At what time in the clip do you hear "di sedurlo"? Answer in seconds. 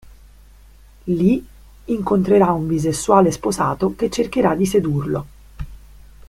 4.55-5.25